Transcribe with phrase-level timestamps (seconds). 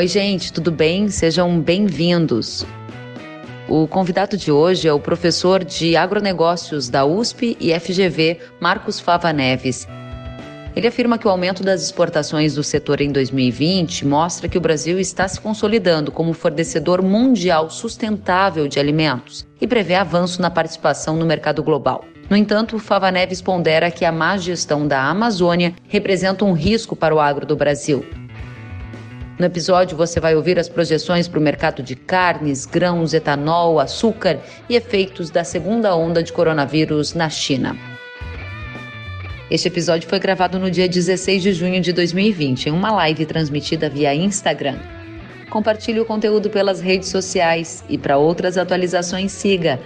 [0.00, 1.10] Oi, gente, tudo bem?
[1.10, 2.64] Sejam bem-vindos.
[3.68, 9.30] O convidado de hoje é o professor de agronegócios da USP e FGV, Marcos Fava
[9.30, 9.86] Neves.
[10.74, 14.98] Ele afirma que o aumento das exportações do setor em 2020 mostra que o Brasil
[14.98, 21.26] está se consolidando como fornecedor mundial sustentável de alimentos e prevê avanço na participação no
[21.26, 22.06] mercado global.
[22.30, 27.14] No entanto, Fava Neves pondera que a má gestão da Amazônia representa um risco para
[27.14, 28.02] o agro do Brasil.
[29.40, 34.38] No episódio, você vai ouvir as projeções para o mercado de carnes, grãos, etanol, açúcar
[34.68, 37.74] e efeitos da segunda onda de coronavírus na China.
[39.50, 43.88] Este episódio foi gravado no dia 16 de junho de 2020, em uma live transmitida
[43.88, 44.76] via Instagram.
[45.48, 49.80] Compartilhe o conteúdo pelas redes sociais e para outras atualizações siga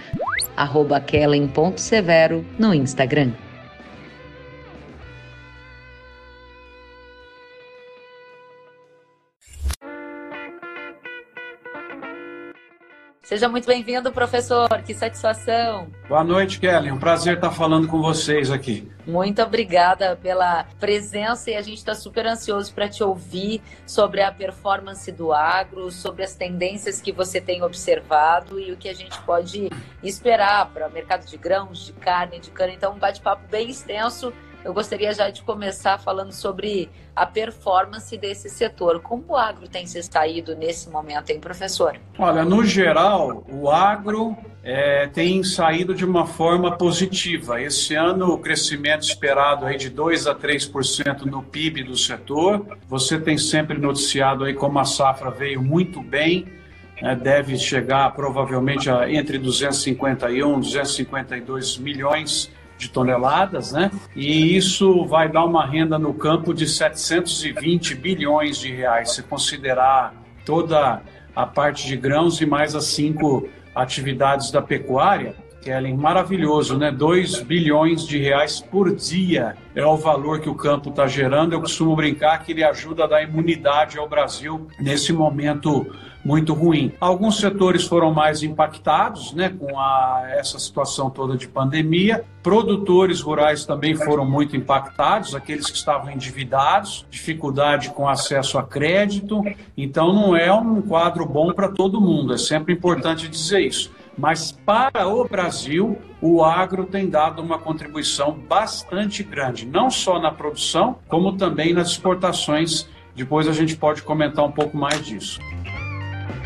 [1.07, 3.31] kellen.severo no Instagram.
[13.25, 14.69] Seja muito bem-vindo, professor.
[14.83, 15.87] Que satisfação.
[16.07, 16.91] Boa noite, Kelly.
[16.91, 18.87] Um prazer estar falando com vocês aqui.
[19.03, 24.31] Muito obrigada pela presença e a gente está super ansioso para te ouvir sobre a
[24.31, 29.19] performance do agro, sobre as tendências que você tem observado e o que a gente
[29.23, 29.71] pode
[30.03, 32.73] esperar para o mercado de grãos, de carne, de cana.
[32.73, 34.31] Então, um bate-papo bem extenso
[34.65, 38.99] eu gostaria já de começar falando sobre a performance desse setor.
[38.99, 41.95] Como o agro tem se saído nesse momento, hein, professor?
[42.17, 47.61] Olha, no geral, o agro é, tem saído de uma forma positiva.
[47.61, 52.65] Esse ano, o crescimento esperado aí de 2 a 3% no PIB do setor.
[52.87, 56.47] Você tem sempre noticiado aí como a safra veio muito bem.
[56.99, 63.91] Né, deve chegar provavelmente a entre 251 e 252 milhões de toneladas, né?
[64.15, 70.13] E isso vai dar uma renda no campo de 720 bilhões de reais, se considerar
[70.45, 71.01] toda
[71.35, 75.35] a parte de grãos e mais as cinco atividades da pecuária.
[75.61, 76.91] Kellen, maravilhoso, né?
[76.91, 81.53] 2 bilhões de reais por dia é o valor que o campo está gerando.
[81.53, 85.87] Eu costumo brincar que ele ajuda a dar imunidade ao Brasil nesse momento
[86.25, 86.91] muito ruim.
[86.99, 92.25] Alguns setores foram mais impactados né, com a, essa situação toda de pandemia.
[92.41, 99.43] Produtores rurais também foram muito impactados, aqueles que estavam endividados, dificuldade com acesso a crédito.
[99.77, 103.91] Então, não é um quadro bom para todo mundo, é sempre importante dizer isso.
[104.17, 110.31] Mas para o Brasil, o agro tem dado uma contribuição bastante grande, não só na
[110.31, 112.87] produção, como também nas exportações.
[113.13, 115.39] Depois a gente pode comentar um pouco mais disso.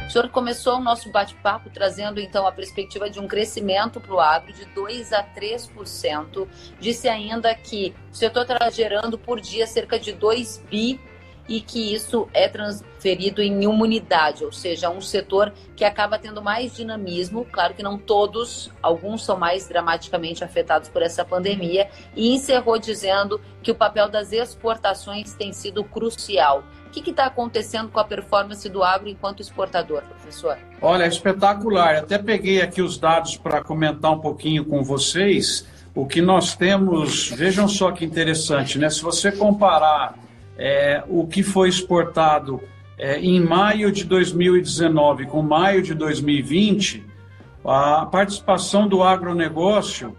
[0.09, 4.19] O senhor começou o nosso bate-papo trazendo então a perspectiva de um crescimento para o
[4.19, 6.47] agro de 2 a 3%.
[6.79, 10.99] Disse ainda que o setor está gerando por dia cerca de 2 bi
[11.47, 16.75] e que isso é transferido em imunidade, ou seja, um setor que acaba tendo mais
[16.75, 17.45] dinamismo.
[17.45, 21.87] Claro que não todos, alguns são mais dramaticamente afetados por essa pandemia.
[22.15, 26.63] E encerrou dizendo que o papel das exportações tem sido crucial.
[26.89, 30.57] O que está acontecendo com a performance do agro enquanto exportador, professor?
[30.81, 31.97] Olha, é espetacular.
[31.97, 35.67] Até peguei aqui os dados para comentar um pouquinho com vocês.
[35.93, 38.89] O que nós temos, vejam só que interessante, né?
[38.89, 40.15] Se você comparar
[40.57, 42.59] é, o que foi exportado
[42.97, 47.05] é, em maio de 2019 com maio de 2020,
[47.63, 50.17] a participação do agronegócio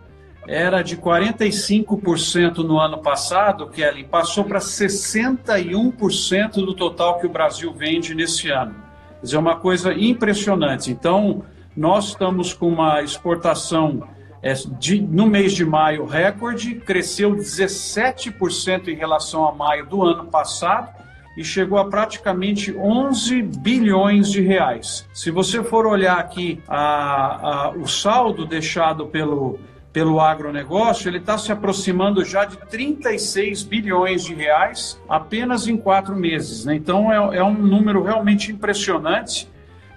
[0.50, 7.72] era de 45% no ano passado, Kelly, passou para 61% do total que o Brasil
[7.72, 8.74] vende nesse ano.
[9.20, 10.90] Quer dizer, é uma coisa impressionante.
[10.90, 11.44] Então,
[11.76, 14.02] nós estamos com uma exportação
[14.42, 20.24] é, de, no mês de maio recorde, cresceu 17% em relação a maio do ano
[20.24, 20.88] passado
[21.36, 25.06] e chegou a praticamente 11 bilhões de reais.
[25.14, 29.60] Se você for olhar aqui a, a, o saldo deixado pelo
[29.92, 36.14] pelo agronegócio, ele está se aproximando já de 36 bilhões de reais apenas em quatro
[36.14, 36.64] meses.
[36.64, 36.76] Né?
[36.76, 39.48] Então é, é um número realmente impressionante.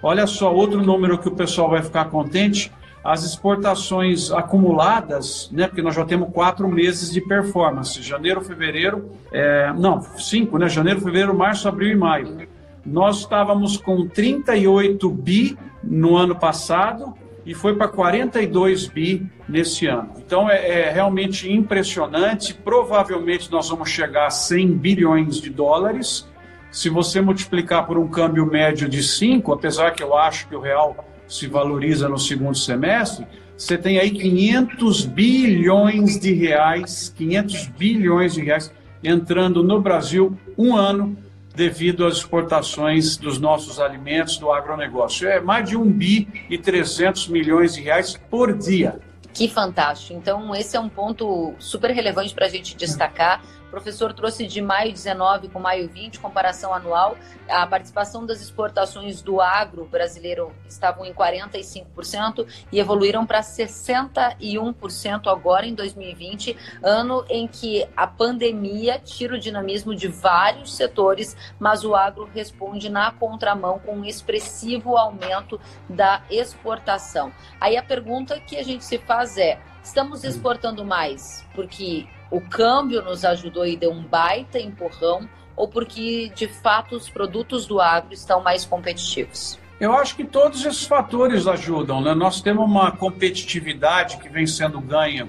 [0.02, 2.72] Olha só, outro número que o pessoal vai ficar contente:
[3.04, 5.66] as exportações acumuladas, né?
[5.66, 10.68] Porque nós já temos quatro meses de performance: janeiro, fevereiro, é, não, cinco, né?
[10.68, 12.48] Janeiro, fevereiro, março, abril e maio.
[12.84, 17.14] Nós estávamos com 38 bi no ano passado
[17.46, 20.12] e foi para 42 bi nesse ano.
[20.18, 22.54] Então é, é, realmente impressionante.
[22.54, 26.26] Provavelmente nós vamos chegar a 100 bilhões de dólares.
[26.70, 30.60] Se você multiplicar por um câmbio médio de 5, apesar que eu acho que o
[30.60, 33.26] real se valoriza no segundo semestre,
[33.56, 40.74] você tem aí 500 bilhões de reais, 500 bilhões de reais entrando no Brasil um
[40.74, 41.16] ano
[41.54, 45.28] devido às exportações dos nossos alimentos do agronegócio.
[45.28, 48.98] É mais de 1 bi e 300 milhões de reais por dia.
[49.32, 50.14] Que fantástico.
[50.14, 53.42] Então, esse é um ponto super relevante para a gente destacar
[53.74, 57.16] professor trouxe de maio 19 com maio 20, comparação anual,
[57.48, 65.66] a participação das exportações do agro brasileiro estavam em 45% e evoluíram para 61% agora
[65.66, 71.96] em 2020, ano em que a pandemia tira o dinamismo de vários setores, mas o
[71.96, 77.32] agro responde na contramão com um expressivo aumento da exportação.
[77.60, 83.02] Aí a pergunta que a gente se faz é: estamos exportando mais porque o câmbio
[83.02, 88.12] nos ajudou e deu um baita empurrão ou porque de fato os produtos do agro
[88.12, 89.58] estão mais competitivos?
[89.80, 92.00] Eu acho que todos esses fatores ajudam.
[92.00, 92.14] Né?
[92.14, 95.28] Nós temos uma competitividade que vem sendo ganha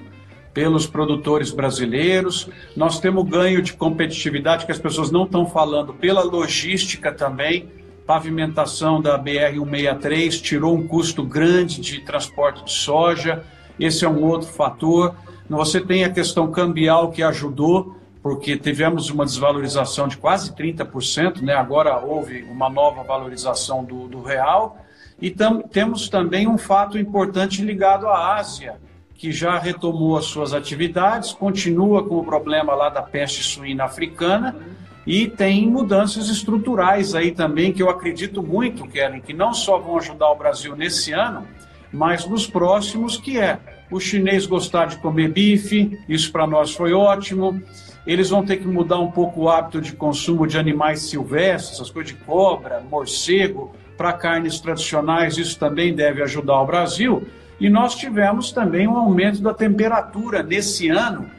[0.54, 6.22] pelos produtores brasileiros, nós temos ganho de competitividade que as pessoas não estão falando pela
[6.22, 7.68] logística também.
[8.06, 13.44] Pavimentação da BR-163 tirou um custo grande de transporte de soja,
[13.78, 15.14] esse é um outro fator.
[15.48, 21.54] Você tem a questão cambial que ajudou, porque tivemos uma desvalorização de quase 30%, né?
[21.54, 24.78] agora houve uma nova valorização do, do real.
[25.20, 28.76] E tam, temos também um fato importante ligado à Ásia,
[29.14, 34.56] que já retomou as suas atividades, continua com o problema lá da peste suína africana
[35.06, 39.96] e tem mudanças estruturais aí também que eu acredito muito, Kellen, que não só vão
[39.98, 41.46] ajudar o Brasil nesse ano,
[41.92, 43.60] mas nos próximos, que é
[43.90, 47.60] o chinês gostar de comer bife, isso para nós foi ótimo.
[48.06, 51.90] Eles vão ter que mudar um pouco o hábito de consumo de animais silvestres, essas
[51.90, 57.26] coisas de cobra, morcego, para carnes tradicionais, isso também deve ajudar o Brasil.
[57.58, 61.30] E nós tivemos também um aumento da temperatura nesse ano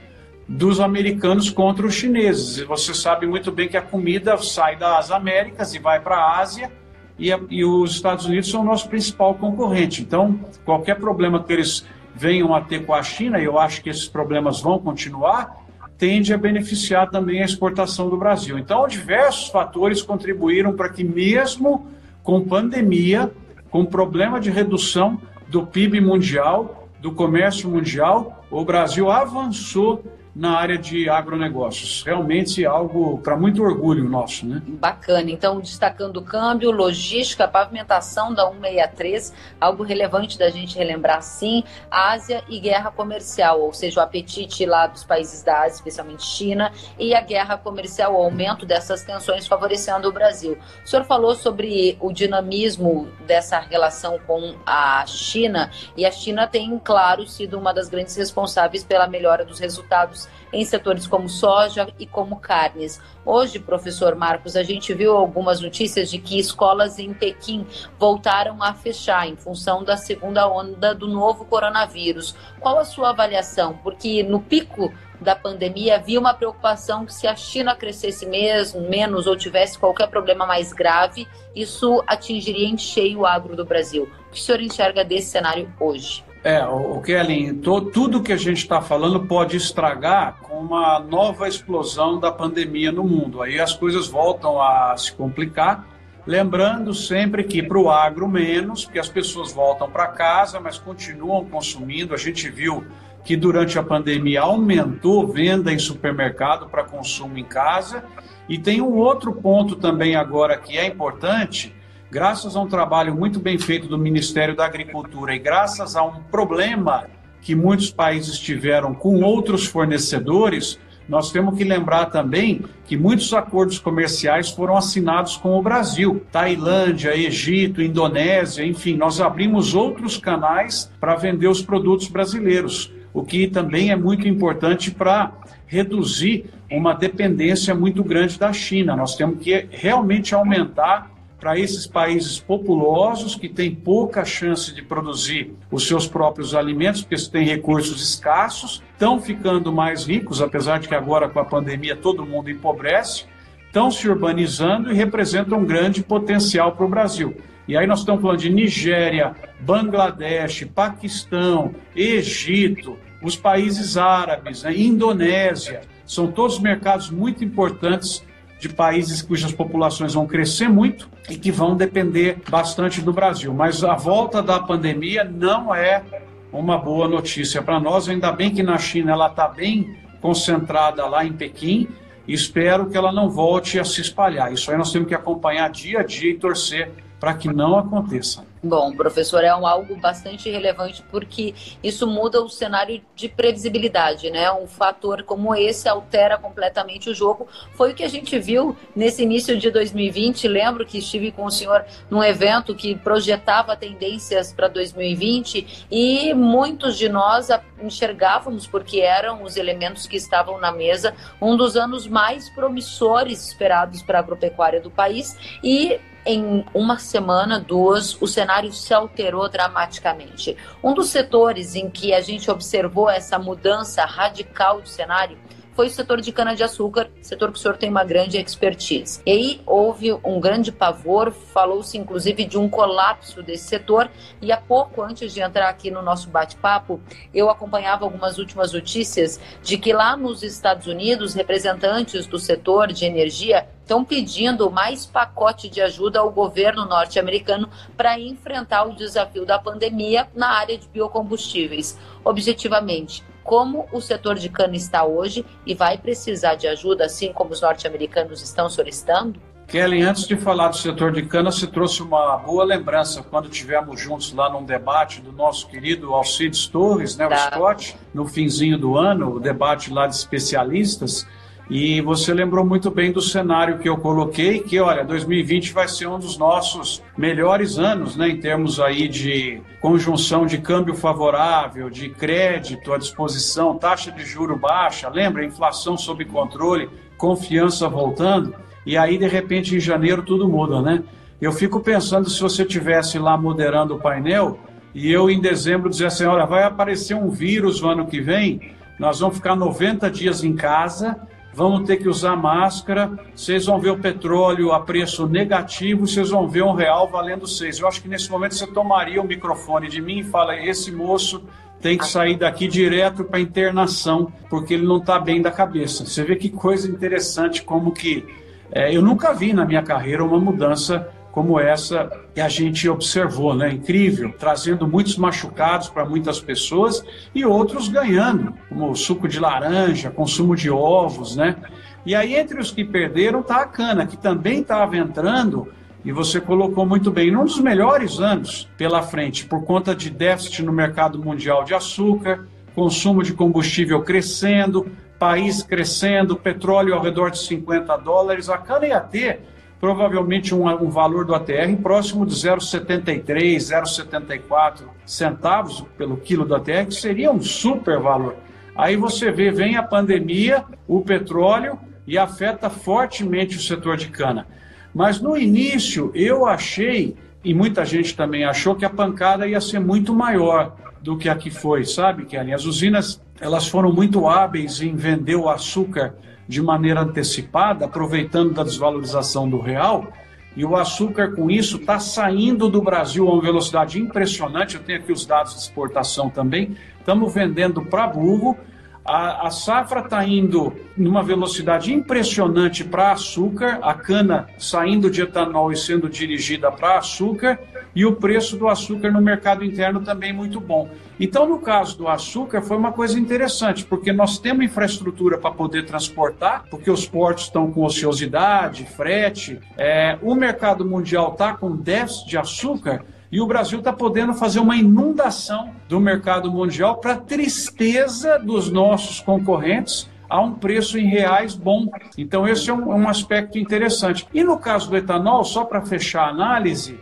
[0.48, 2.64] dos americanos contra os chineses.
[2.64, 6.72] Você sabe muito bem que a comida sai das Américas e vai para a Ásia
[7.20, 10.02] e, e os Estados Unidos são o nosso principal concorrente.
[10.02, 11.86] Então, qualquer problema que eles
[12.18, 15.66] venham a ter com a China, e eu acho que esses problemas vão continuar,
[15.98, 18.58] tende a beneficiar também a exportação do Brasil.
[18.58, 21.88] Então, diversos fatores contribuíram para que, mesmo
[22.24, 23.32] com pandemia,
[23.70, 30.04] com problema de redução do PIB mundial, do comércio mundial, o Brasil avançou
[30.38, 32.04] na área de agronegócios.
[32.06, 34.62] Realmente algo para muito orgulho nosso, né?
[34.68, 35.32] Bacana.
[35.32, 42.44] Então, destacando o câmbio, logística, pavimentação da 163, algo relevante da gente relembrar sim, Ásia
[42.48, 47.16] e guerra comercial, ou seja, o apetite lá dos países da Ásia, especialmente China, e
[47.16, 50.56] a guerra comercial, o aumento dessas tensões favorecendo o Brasil.
[50.86, 56.78] O senhor falou sobre o dinamismo dessa relação com a China, e a China tem,
[56.78, 62.06] claro, sido uma das grandes responsáveis pela melhora dos resultados em setores como soja e
[62.06, 63.00] como carnes.
[63.26, 67.66] Hoje, professor Marcos, a gente viu algumas notícias de que escolas em Pequim
[68.00, 72.36] voltaram a fechar em função da segunda onda do novo coronavírus.
[72.60, 73.78] Qual a sua avaliação?
[73.84, 79.26] Porque no pico da pandemia havia uma preocupação que se a China crescesse mesmo, menos
[79.28, 84.04] ou tivesse qualquer problema mais grave, isso atingiria em cheio o agro do Brasil.
[84.04, 86.27] O que o senhor enxerga desse cenário hoje?
[86.44, 92.20] É, o Kellen, tudo que a gente está falando pode estragar com uma nova explosão
[92.20, 93.42] da pandemia no mundo.
[93.42, 95.86] Aí as coisas voltam a se complicar.
[96.26, 101.46] Lembrando sempre que para o agro menos, porque as pessoas voltam para casa, mas continuam
[101.46, 102.14] consumindo.
[102.14, 102.86] A gente viu
[103.24, 108.04] que durante a pandemia aumentou venda em supermercado para consumo em casa.
[108.48, 111.76] E tem um outro ponto também agora que é importante,
[112.10, 116.22] graças a um trabalho muito bem feito do Ministério da Agricultura e graças a um
[116.24, 117.06] problema
[117.42, 123.80] que muitos países tiveram com outros fornecedores, nós temos que lembrar também que muitos acordos
[123.80, 131.16] comerciais foram assinados com o Brasil, Tailândia, Egito, Indonésia, enfim, nós abrimos outros canais para
[131.16, 135.32] vender os produtos brasileiros, o que também é muito importante para
[135.66, 138.96] reduzir uma dependência muito grande da China.
[138.96, 145.54] Nós temos que realmente aumentar para esses países populosos que têm pouca chance de produzir
[145.72, 150.96] os seus próprios alimentos, porque têm recursos escassos, estão ficando mais ricos, apesar de que
[150.96, 153.26] agora com a pandemia todo mundo empobrece,
[153.68, 157.38] estão se urbanizando e representam um grande potencial para o Brasil.
[157.68, 165.82] E aí nós estamos falando de Nigéria, Bangladesh, Paquistão, Egito, os países árabes, né, Indonésia,
[166.06, 168.26] são todos mercados muito importantes
[168.60, 173.54] de países cujas populações vão crescer muito e que vão depender bastante do Brasil.
[173.54, 176.04] Mas a volta da pandemia não é
[176.52, 178.10] uma boa notícia para nós.
[178.10, 181.88] Ainda bem que na China ela está bem concentrada lá em Pequim
[182.28, 184.52] Espero que ela não volte a se espalhar.
[184.52, 188.44] Isso aí nós temos que acompanhar dia a dia e torcer para que não aconteça.
[188.68, 194.52] Bom, professor, é um algo bastante relevante porque isso muda o cenário de previsibilidade, né?
[194.52, 197.48] Um fator como esse altera completamente o jogo.
[197.76, 200.50] Foi o que a gente viu nesse início de 2020.
[200.50, 206.98] Lembro que estive com o senhor num evento que projetava tendências para 2020 e muitos
[206.98, 207.48] de nós
[207.82, 214.02] enxergávamos, porque eram os elementos que estavam na mesa, um dos anos mais promissores esperados
[214.02, 215.98] para a agropecuária do país e
[216.28, 220.58] em uma semana, duas, o cenário se alterou dramaticamente.
[220.84, 225.38] Um dos setores em que a gente observou essa mudança radical de cenário
[225.78, 229.22] foi o setor de cana-de-açúcar, setor que o senhor tem uma grande expertise.
[229.24, 234.10] E aí houve um grande pavor, falou-se inclusive de um colapso desse setor,
[234.42, 237.00] e há pouco, antes de entrar aqui no nosso bate-papo,
[237.32, 243.06] eu acompanhava algumas últimas notícias de que lá nos Estados Unidos, representantes do setor de
[243.06, 249.60] energia estão pedindo mais pacote de ajuda ao governo norte-americano para enfrentar o desafio da
[249.60, 252.00] pandemia na área de biocombustíveis.
[252.26, 257.52] Objetivamente, como o setor de cana está hoje e vai precisar de ajuda, assim como
[257.52, 259.40] os norte-americanos estão solicitando?
[259.68, 264.02] Kelly, antes de falar do setor de cana, você trouxe uma boa lembrança quando tivemos
[264.02, 267.36] juntos lá num debate do nosso querido Alcides Torres, né, tá.
[267.36, 271.26] o Scott, no finzinho do ano, o debate lá de especialistas.
[271.70, 276.08] E você lembrou muito bem do cenário que eu coloquei, que olha, 2020 vai ser
[276.08, 282.10] um dos nossos melhores anos, né, em termos aí de conjunção de câmbio favorável, de
[282.10, 288.56] crédito à disposição, taxa de juro baixa, lembra, inflação sob controle, confiança voltando.
[288.86, 291.04] E aí de repente em janeiro tudo muda, né?
[291.42, 294.58] Eu fico pensando se você tivesse lá moderando o painel
[294.96, 298.72] e eu em dezembro dissesse assim, olha, vai aparecer um vírus no ano que vem,
[298.98, 301.20] nós vamos ficar 90 dias em casa
[301.58, 306.48] vamos ter que usar máscara, vocês vão ver o petróleo a preço negativo, vocês vão
[306.48, 307.80] ver um real valendo seis.
[307.80, 311.44] Eu acho que nesse momento você tomaria o microfone de mim e fala: esse moço
[311.82, 316.06] tem que sair daqui direto para internação, porque ele não está bem da cabeça.
[316.06, 318.24] Você vê que coisa interessante, como que
[318.72, 323.54] é, eu nunca vi na minha carreira uma mudança como essa que a gente observou,
[323.54, 323.72] né?
[323.72, 327.04] Incrível, trazendo muitos machucados para muitas pessoas
[327.36, 331.56] e outros ganhando, como suco de laranja, consumo de ovos, né?
[332.04, 335.72] E aí entre os que perderam está a cana, que também estava entrando
[336.04, 340.64] e você colocou muito bem, num dos melhores anos pela frente, por conta de déficit
[340.64, 344.88] no mercado mundial de açúcar, consumo de combustível crescendo,
[345.20, 350.90] país crescendo, petróleo ao redor de 50 dólares, a cana ia ter provavelmente um, um
[350.90, 357.42] valor do ATR próximo de 0,73, 0,74 centavos pelo quilo do ATR, que seria um
[357.42, 358.36] super valor.
[358.76, 364.48] Aí você vê, vem a pandemia, o petróleo e afeta fortemente o setor de cana.
[364.94, 369.80] Mas no início eu achei, e muita gente também achou, que a pancada ia ser
[369.80, 372.54] muito maior do que a que foi, sabe, Kelly?
[372.54, 376.16] As usinas elas foram muito hábeis em vender o açúcar
[376.48, 380.12] de maneira antecipada, aproveitando da desvalorização do real.
[380.56, 384.76] E o açúcar, com isso, está saindo do Brasil a uma velocidade impressionante.
[384.76, 386.76] Eu tenho aqui os dados de exportação também.
[387.00, 388.58] Estamos vendendo para burro
[389.08, 395.72] a, a safra está indo numa velocidade impressionante para açúcar, a cana saindo de etanol
[395.72, 397.58] e sendo dirigida para açúcar,
[397.96, 400.90] e o preço do açúcar no mercado interno também muito bom.
[401.20, 405.86] Então, no caso do açúcar, foi uma coisa interessante, porque nós temos infraestrutura para poder
[405.86, 412.28] transportar, porque os portos estão com ociosidade, frete, é, o mercado mundial está com déficit
[412.28, 413.04] de açúcar.
[413.32, 419.20] E o Brasil está podendo fazer uma inundação do mercado mundial para tristeza dos nossos
[419.20, 421.88] concorrentes a um preço em reais bom.
[422.18, 424.28] Então, esse é um, um aspecto interessante.
[424.34, 427.00] E no caso do etanol, só para fechar a análise,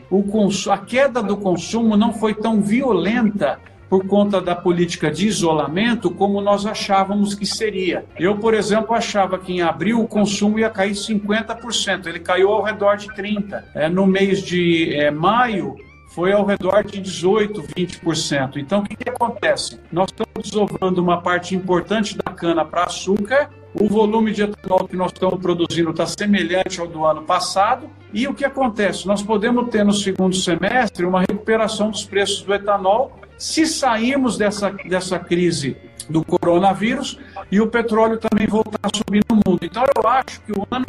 [0.72, 6.42] a queda do consumo não foi tão violenta por conta da política de isolamento como
[6.42, 8.06] nós achávamos que seria.
[8.18, 12.64] Eu, por exemplo, achava que em abril o consumo ia cair 50%, ele caiu ao
[12.64, 13.64] redor de 30%.
[13.76, 15.76] É, no mês de é, maio,
[16.16, 18.56] foi ao redor de 18%, 20%.
[18.56, 19.82] Então, o que, que acontece?
[19.92, 24.96] Nós estamos desovando uma parte importante da cana para açúcar, o volume de etanol que
[24.96, 27.90] nós estamos produzindo está semelhante ao do ano passado.
[28.14, 29.06] E o que acontece?
[29.06, 34.72] Nós podemos ter no segundo semestre uma recuperação dos preços do etanol se sairmos dessa,
[34.72, 35.76] dessa crise
[36.10, 37.20] do coronavírus
[37.52, 39.60] e o petróleo também voltar a subir no mundo.
[39.62, 40.86] Então, eu acho que o ano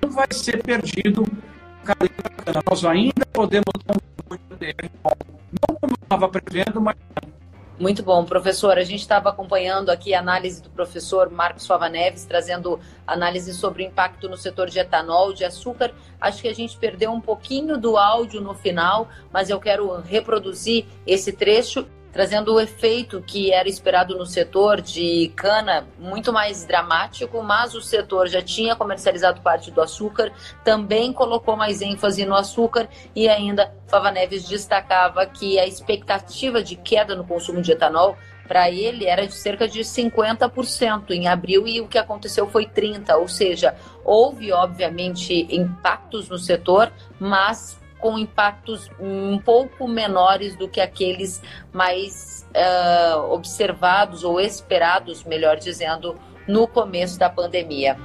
[0.00, 1.26] não vai ser perdido.
[2.68, 4.92] Nós ainda podemos ter um
[5.68, 6.96] não como estava prevendo, mas
[7.78, 8.78] Muito bom, professor.
[8.78, 13.82] A gente estava acompanhando aqui a análise do professor Marcos Fava Neves, trazendo análise sobre
[13.82, 15.92] o impacto no setor de etanol, de açúcar.
[16.20, 20.86] Acho que a gente perdeu um pouquinho do áudio no final, mas eu quero reproduzir
[21.06, 27.42] esse trecho trazendo o efeito que era esperado no setor de cana muito mais dramático,
[27.42, 30.30] mas o setor já tinha comercializado parte do açúcar,
[30.62, 36.76] também colocou mais ênfase no açúcar e ainda Fava Neves destacava que a expectativa de
[36.76, 38.16] queda no consumo de etanol
[38.46, 43.16] para ele era de cerca de 50% em abril e o que aconteceu foi 30%,
[43.18, 50.80] ou seja, houve obviamente impactos no setor, mas com impactos um pouco menores do que
[50.80, 51.40] aqueles
[51.72, 57.96] mais uh, observados ou esperados, melhor dizendo, no começo da pandemia.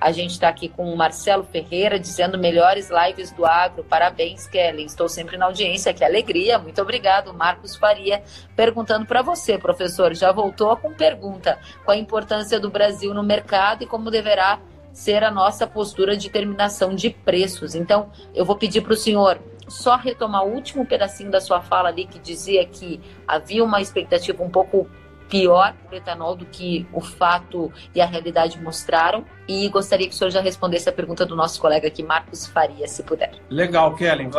[0.00, 3.84] A gente está aqui com o Marcelo Ferreira dizendo melhores lives do agro.
[3.84, 4.84] Parabéns, Kelly.
[4.84, 5.94] Estou sempre na audiência.
[5.94, 6.58] Que alegria.
[6.58, 7.32] Muito obrigado.
[7.32, 8.20] Marcos Faria
[8.56, 10.12] perguntando para você, professor.
[10.12, 14.58] Já voltou com pergunta: qual a importância do Brasil no mercado e como deverá
[14.92, 17.74] ser a nossa postura de terminação de preços.
[17.74, 21.88] Então, eu vou pedir para o senhor só retomar o último pedacinho da sua fala
[21.88, 24.88] ali que dizia que havia uma expectativa um pouco
[25.32, 29.24] pior para o etanol do que o fato e a realidade mostraram.
[29.48, 32.86] E gostaria que o senhor já respondesse a pergunta do nosso colega aqui, Marcos Faria,
[32.86, 33.32] se puder.
[33.48, 34.30] Legal, Kellen.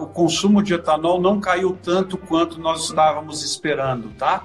[0.00, 4.44] o consumo de etanol não caiu tanto quanto nós estávamos esperando, tá?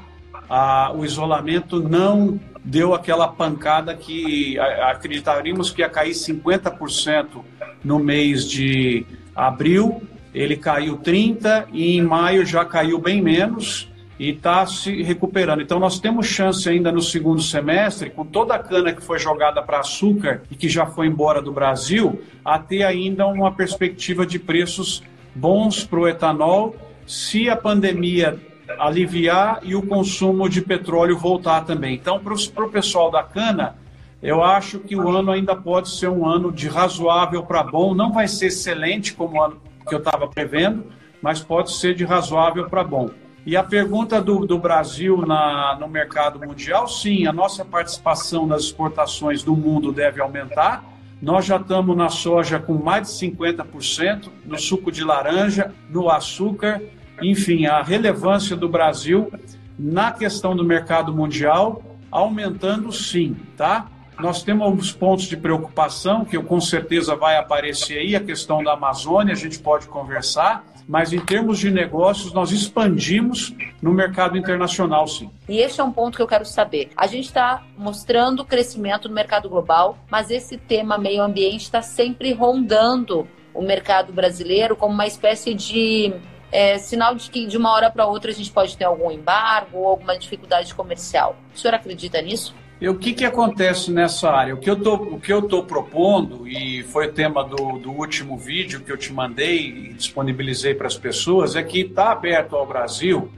[0.50, 7.44] Ah, o isolamento não deu aquela pancada que acreditaríamos que ia cair 50%
[7.84, 10.04] no mês de abril,
[10.34, 13.90] ele caiu 30% e em maio já caiu bem menos
[14.20, 15.62] e está se recuperando.
[15.62, 19.64] Então nós temos chance ainda no segundo semestre, com toda a cana que foi jogada
[19.64, 24.38] para açúcar e que já foi embora do Brasil, a ter ainda uma perspectiva de
[24.38, 25.02] preços
[25.34, 26.76] bons para o etanol,
[27.08, 28.40] se a pandemia
[28.80, 31.96] aliviar e o consumo de petróleo voltar também.
[31.96, 33.76] Então, para o pessoal da cana,
[34.22, 37.96] eu acho que o ano ainda pode ser um ano de razoável para bom.
[37.96, 40.86] Não vai ser excelente como o ano que eu estava prevendo,
[41.22, 43.10] mas pode ser de razoável para bom.
[43.44, 48.64] E a pergunta do, do Brasil na, no mercado mundial, sim, a nossa participação nas
[48.64, 50.84] exportações do mundo deve aumentar.
[51.20, 56.82] Nós já estamos na soja com mais de 50%, no suco de laranja, no açúcar
[57.22, 59.32] enfim, a relevância do Brasil
[59.78, 61.82] na questão do mercado mundial
[62.12, 63.88] aumentando sim, tá?
[64.20, 68.64] Nós temos alguns pontos de preocupação que eu, com certeza vai aparecer aí, a questão
[68.64, 74.38] da Amazônia, a gente pode conversar, mas em termos de negócios, nós expandimos no mercado
[74.38, 75.30] internacional, sim.
[75.48, 76.92] E esse é um ponto que eu quero saber.
[76.96, 82.34] A gente está mostrando crescimento no mercado global, mas esse tema meio ambiente está sempre
[82.34, 86.14] rondando o mercado brasileiro como uma espécie de
[86.52, 89.78] é, sinal de que de uma hora para outra a gente pode ter algum embargo
[89.78, 91.36] ou alguma dificuldade comercial.
[91.56, 92.54] O senhor acredita nisso?
[92.82, 94.56] E o que, que acontece nessa área?
[94.56, 98.98] O que eu estou propondo, e foi o tema do, do último vídeo que eu
[98.98, 103.32] te mandei e disponibilizei para as pessoas, é que está aberto ao Brasil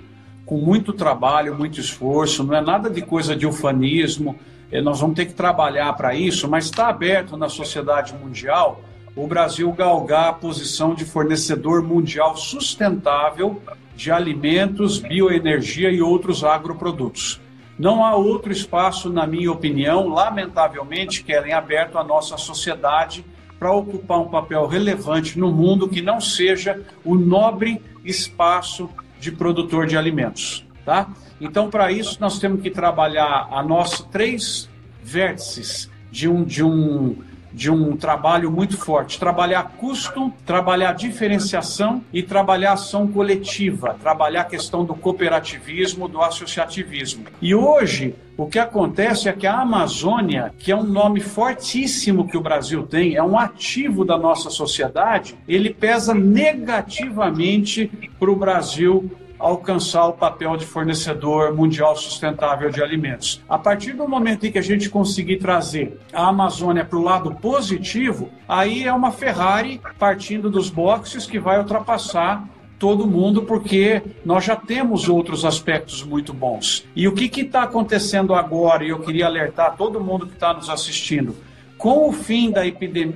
[0.45, 4.39] com muito trabalho, muito esforço, não é nada de coisa de ufanismo,
[4.71, 8.81] é, nós vamos ter que trabalhar para isso, mas está aberto na sociedade mundial
[9.15, 13.61] o Brasil galgar a posição de fornecedor mundial sustentável
[13.95, 17.39] de alimentos, bioenergia e outros agroprodutos.
[17.77, 23.25] Não há outro espaço, na minha opinião, lamentavelmente, Kellen, aberto à nossa sociedade
[23.59, 29.87] para ocupar um papel relevante no mundo que não seja o nobre espaço de produtor
[29.87, 30.65] de alimentos.
[30.85, 31.09] Tá?
[31.39, 34.69] Então, para isso, nós temos que trabalhar a nossa três
[35.01, 37.15] vértices de um, de um
[37.53, 39.19] de um trabalho muito forte.
[39.19, 47.25] Trabalhar custo, trabalhar diferenciação e trabalhar ação coletiva, trabalhar a questão do cooperativismo, do associativismo.
[47.41, 52.35] E hoje, o que acontece é que a Amazônia, que é um nome fortíssimo que
[52.35, 59.11] o Brasil tem, é um ativo da nossa sociedade, ele pesa negativamente para o Brasil
[59.43, 63.41] alcançar o papel de fornecedor mundial sustentável de alimentos.
[63.49, 67.35] A partir do momento em que a gente conseguir trazer a Amazônia para o lado
[67.35, 72.47] positivo, aí é uma Ferrari partindo dos boxes que vai ultrapassar
[72.79, 76.85] todo mundo, porque nós já temos outros aspectos muito bons.
[76.95, 80.69] E o que está acontecendo agora, e eu queria alertar todo mundo que está nos
[80.69, 81.35] assistindo,
[81.77, 82.61] com o fim da,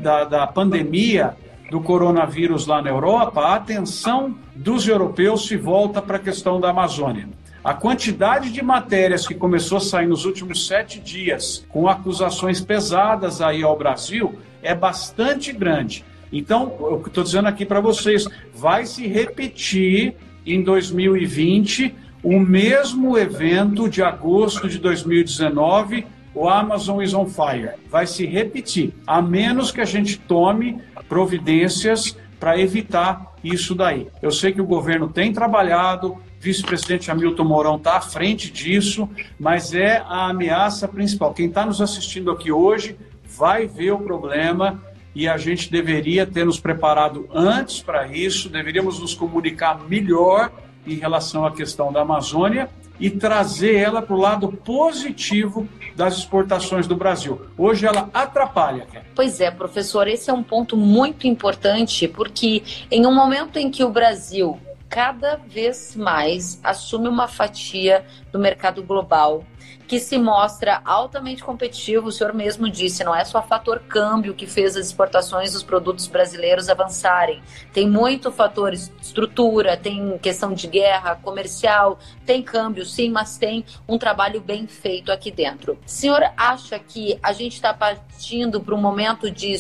[0.01, 1.35] da, da pandemia,
[1.69, 6.69] do coronavírus lá na Europa, a atenção dos europeus se volta para a questão da
[6.69, 7.27] Amazônia.
[7.63, 13.41] A quantidade de matérias que começou a sair nos últimos sete dias, com acusações pesadas
[13.41, 16.05] aí ao Brasil, é bastante grande.
[16.31, 23.89] Então, eu estou dizendo aqui para vocês, vai se repetir em 2020 o mesmo evento
[23.89, 27.71] de agosto de 2019, o Amazon is on fire.
[27.89, 34.07] Vai se repetir, a menos que a gente tome providências para evitar isso daí.
[34.21, 39.73] Eu sei que o governo tem trabalhado, vice-presidente Hamilton Mourão está à frente disso, mas
[39.73, 41.33] é a ameaça principal.
[41.33, 44.81] Quem está nos assistindo aqui hoje vai ver o problema
[45.15, 50.51] e a gente deveria ter nos preparado antes para isso, deveríamos nos comunicar melhor
[50.87, 52.69] em relação à questão da Amazônia
[52.99, 57.41] e trazer ela para o lado positivo das exportações do Brasil.
[57.57, 58.87] Hoje ela atrapalha.
[59.15, 63.83] Pois é, professor, esse é um ponto muito importante, porque em um momento em que
[63.83, 69.43] o Brasil cada vez mais assume uma fatia do mercado global
[69.87, 72.07] que se mostra altamente competitivo.
[72.07, 76.07] O senhor mesmo disse, não é só fator câmbio que fez as exportações dos produtos
[76.07, 77.41] brasileiros avançarem.
[77.73, 83.97] Tem muito fator estrutura, tem questão de guerra comercial, tem câmbio, sim, mas tem um
[83.97, 85.73] trabalho bem feito aqui dentro.
[85.73, 89.55] O senhor acha que a gente está partindo para um momento de,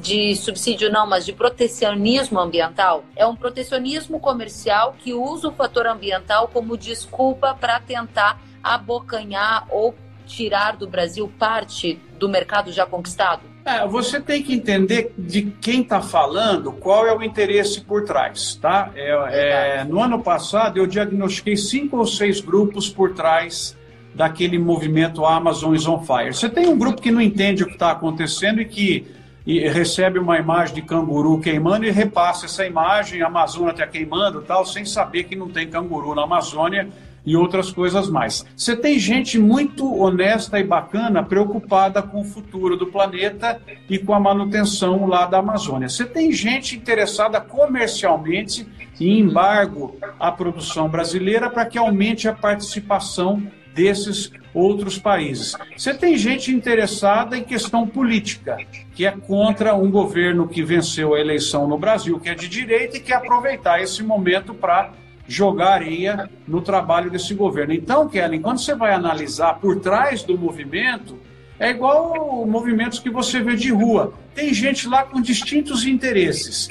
[0.00, 3.04] de subsídio, não, mas de protecionismo ambiental?
[3.16, 9.94] É um protecionismo comercial que usa o fator ambiental como desculpa para tentar abocanhar ou
[10.26, 13.42] tirar do Brasil parte do mercado já conquistado?
[13.64, 18.54] É, você tem que entender de quem está falando, qual é o interesse por trás,
[18.56, 18.90] tá?
[18.94, 23.76] É, é, no ano passado eu diagnostiquei cinco ou seis grupos por trás
[24.14, 26.34] daquele movimento Amazon is on Fire.
[26.34, 29.06] Você tem um grupo que não entende o que está acontecendo e que
[29.46, 34.40] e recebe uma imagem de canguru queimando e repassa essa imagem, a Amazônia está queimando
[34.40, 36.88] tal, sem saber que não tem canguru na Amazônia
[37.24, 38.44] e outras coisas mais.
[38.56, 44.14] Você tem gente muito honesta e bacana, preocupada com o futuro do planeta e com
[44.14, 45.88] a manutenção lá da Amazônia.
[45.88, 48.66] Você tem gente interessada comercialmente
[49.00, 53.42] em embargo à produção brasileira para que aumente a participação
[53.74, 55.56] desses outros países.
[55.76, 58.56] Você tem gente interessada em questão política,
[58.94, 62.96] que é contra um governo que venceu a eleição no Brasil, que é de direita
[62.96, 64.92] e quer aproveitar esse momento para
[65.26, 67.72] jogar areia no trabalho desse governo.
[67.72, 71.18] Então, Kellen, quando você vai analisar por trás do movimento,
[71.58, 74.12] é igual movimentos que você vê de rua.
[74.34, 76.68] Tem gente lá com distintos interesses.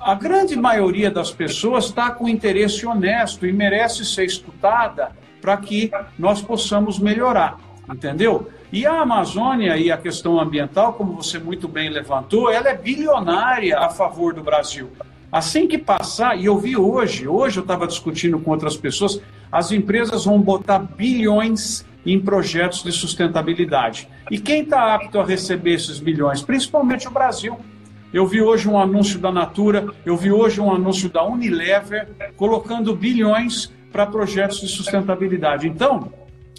[0.00, 5.90] A grande maioria das pessoas está com interesse honesto e merece ser escutada para que
[6.18, 7.58] nós possamos melhorar,
[7.90, 8.50] entendeu?
[8.72, 13.78] E a Amazônia e a questão ambiental, como você muito bem levantou, ela é bilionária
[13.78, 14.90] a favor do Brasil.
[15.32, 19.70] Assim que passar, e eu vi hoje, hoje eu estava discutindo com outras pessoas, as
[19.70, 24.08] empresas vão botar bilhões em projetos de sustentabilidade.
[24.30, 26.42] E quem está apto a receber esses bilhões?
[26.42, 27.58] Principalmente o Brasil.
[28.12, 32.94] Eu vi hoje um anúncio da Natura, eu vi hoje um anúncio da Unilever colocando
[32.96, 35.68] bilhões para projetos de sustentabilidade.
[35.68, 36.12] Então,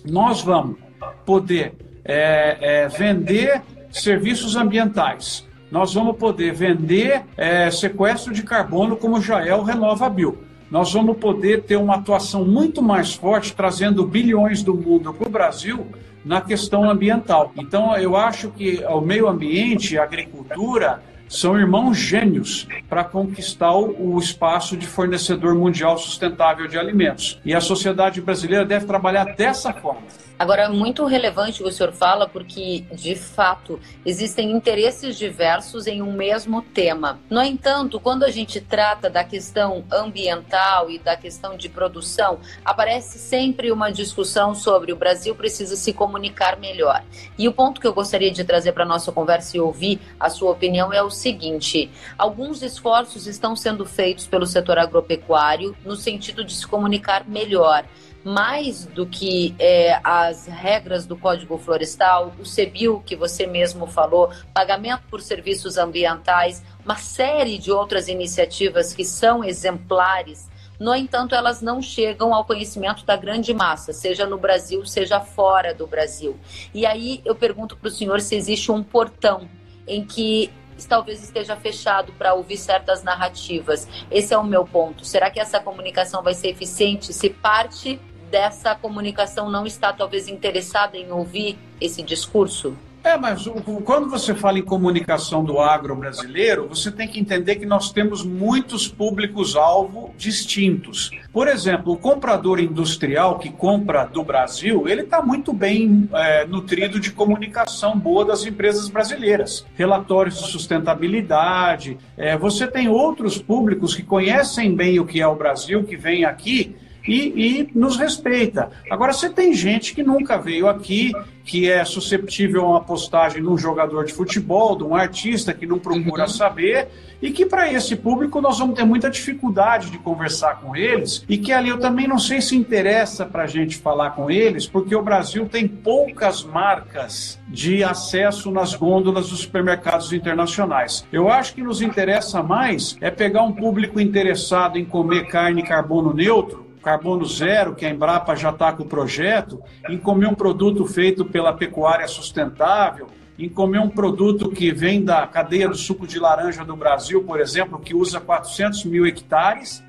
[0.06, 0.78] nós vamos
[1.26, 1.74] poder
[2.06, 9.46] é, é, vender serviços ambientais, nós vamos poder vender é, sequestro de carbono, como já
[9.46, 10.38] é o Renova Bio.
[10.70, 15.32] Nós vamos poder ter uma atuação muito mais forte, trazendo bilhões do mundo para o
[15.32, 15.88] Brasil
[16.24, 17.52] na questão ambiental.
[17.58, 24.20] Então, eu acho que o meio ambiente, a agricultura, são irmãos gênios para conquistar o
[24.20, 27.40] espaço de fornecedor mundial sustentável de alimentos.
[27.46, 30.02] E a sociedade brasileira deve trabalhar dessa forma.
[30.42, 36.02] Agora, muito relevante o que o senhor fala, porque, de fato, existem interesses diversos em
[36.02, 37.20] um mesmo tema.
[37.30, 43.20] No entanto, quando a gente trata da questão ambiental e da questão de produção, aparece
[43.20, 47.04] sempre uma discussão sobre o Brasil precisa se comunicar melhor.
[47.38, 50.28] E o ponto que eu gostaria de trazer para a nossa conversa e ouvir a
[50.28, 56.44] sua opinião é o seguinte: alguns esforços estão sendo feitos pelo setor agropecuário no sentido
[56.44, 57.86] de se comunicar melhor
[58.24, 64.32] mais do que é, as regras do Código Florestal, o CEBIL, que você mesmo falou,
[64.54, 70.50] pagamento por serviços ambientais, uma série de outras iniciativas que são exemplares.
[70.80, 75.74] No entanto, elas não chegam ao conhecimento da grande massa, seja no Brasil, seja fora
[75.74, 76.40] do Brasil.
[76.74, 79.48] E aí eu pergunto para o senhor se existe um portão
[79.88, 80.52] em que
[80.88, 83.88] talvez esteja fechado para ouvir certas narrativas.
[84.10, 85.06] Esse é o meu ponto.
[85.06, 88.00] Será que essa comunicação vai ser eficiente se parte
[88.32, 92.76] dessa comunicação não está talvez interessada em ouvir esse discurso?
[93.04, 93.50] É, mas
[93.84, 98.24] quando você fala em comunicação do agro brasileiro, você tem que entender que nós temos
[98.24, 101.10] muitos públicos-alvo distintos.
[101.34, 107.00] Por exemplo, o comprador industrial que compra do Brasil, ele está muito bem é, nutrido
[107.00, 109.66] de comunicação boa das empresas brasileiras.
[109.76, 111.98] Relatórios de sustentabilidade.
[112.16, 116.24] É, você tem outros públicos que conhecem bem o que é o Brasil, que vêm
[116.24, 116.76] aqui
[117.08, 118.72] e, e nos respeita.
[118.90, 121.12] Agora, você tem gente que nunca veio aqui,
[121.44, 125.66] que é susceptível a uma postagem de um jogador de futebol, de um artista que
[125.66, 126.30] não procura uhum.
[126.30, 126.88] saber,
[127.22, 131.38] e que para esse público nós vamos ter muita dificuldade de conversar com eles, e
[131.38, 134.96] que ali eu também não sei se interessa para a gente falar com eles, porque
[134.96, 141.06] o Brasil tem poucas marcas de acesso nas gôndolas dos supermercados internacionais.
[141.12, 146.14] Eu acho que nos interessa mais é pegar um público interessado em comer carne carbono
[146.14, 150.86] neutro, carbono zero, que a Embrapa já está com o projeto, em comer um produto
[150.86, 156.20] feito pela pecuária sustentável, em comer um produto que vem da cadeia do suco de
[156.20, 159.84] laranja do Brasil, por exemplo, que usa 400 mil hectares,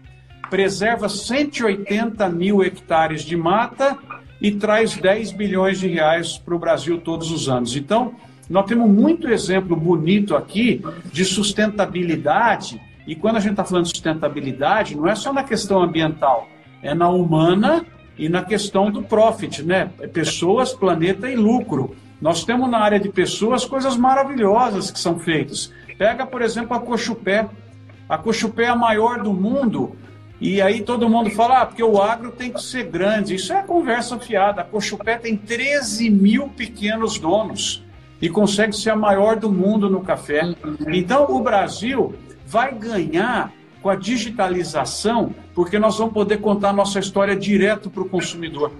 [0.49, 3.97] preserva 180 mil hectares de mata
[4.41, 7.77] e traz 10 bilhões de reais para o Brasil todos os anos.
[7.77, 8.15] Então,
[8.51, 13.91] nós temos muito exemplo bonito aqui de sustentabilidade, e quando a gente está falando de
[13.91, 16.49] sustentabilidade, não é só na questão ambiental,
[16.83, 17.87] é na humana
[18.19, 19.91] e na questão do profit, né?
[20.13, 21.97] Pessoas, planeta e lucro.
[22.21, 25.73] Nós temos na área de pessoas coisas maravilhosas que são feitas.
[25.99, 27.49] Pega, por exemplo, a Cochupé.
[28.09, 29.97] A Cochupé é a maior do mundo.
[30.41, 33.35] E aí todo mundo fala, ah, porque o agro tem que ser grande.
[33.35, 34.61] Isso é conversa fiada.
[34.61, 37.85] A Cochupé tem 13 mil pequenos donos
[38.21, 40.43] e consegue ser a maior do mundo no café.
[40.93, 42.15] Então o Brasil
[42.47, 48.09] vai ganhar com a digitalização, porque nós vamos poder contar nossa história direto para o
[48.09, 48.71] consumidor.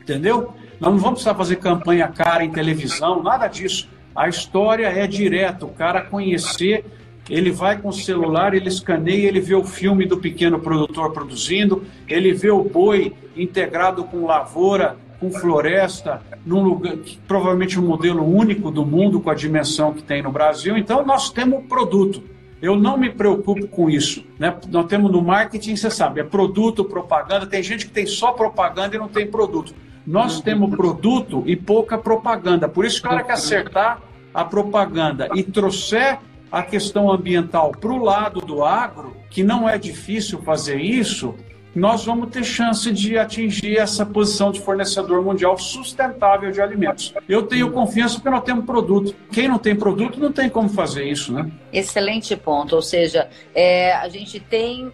[0.00, 0.54] Entendeu?
[0.78, 3.88] Nós não vamos precisar fazer campanha cara em televisão, nada disso.
[4.14, 6.84] A história é direta, o cara conhecer,
[7.28, 11.84] ele vai com o celular, ele escaneia, ele vê o filme do pequeno produtor produzindo,
[12.06, 18.70] ele vê o boi integrado com lavoura, com floresta, num lugar, provavelmente um modelo único
[18.70, 20.76] do mundo com a dimensão que tem no Brasil.
[20.76, 22.35] Então nós temos produto.
[22.60, 24.24] Eu não me preocupo com isso.
[24.38, 24.54] Né?
[24.68, 27.46] Nós temos no marketing, você sabe, é produto, propaganda.
[27.46, 29.74] Tem gente que tem só propaganda e não tem produto.
[30.06, 32.68] Nós temos produto e pouca propaganda.
[32.68, 34.00] Por isso que a hora que acertar
[34.32, 36.18] a propaganda e trouxer
[36.50, 41.34] a questão ambiental para o lado do agro, que não é difícil fazer isso,
[41.76, 47.12] nós vamos ter chance de atingir essa posição de fornecedor mundial sustentável de alimentos.
[47.28, 49.14] Eu tenho confiança porque nós temos produto.
[49.30, 51.50] Quem não tem produto não tem como fazer isso, né?
[51.70, 52.74] Excelente ponto.
[52.74, 54.90] Ou seja, é, a gente tem